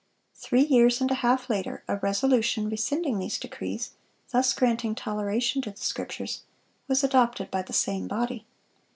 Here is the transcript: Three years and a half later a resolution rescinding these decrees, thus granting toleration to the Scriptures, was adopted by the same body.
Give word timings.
Three 0.33 0.63
years 0.63 0.99
and 0.99 1.11
a 1.11 1.21
half 1.21 1.47
later 1.47 1.83
a 1.87 1.97
resolution 1.97 2.67
rescinding 2.69 3.19
these 3.19 3.37
decrees, 3.37 3.91
thus 4.31 4.51
granting 4.51 4.95
toleration 4.95 5.61
to 5.61 5.69
the 5.69 5.77
Scriptures, 5.77 6.41
was 6.87 7.03
adopted 7.03 7.51
by 7.51 7.61
the 7.61 7.71
same 7.73 8.07
body. 8.07 8.47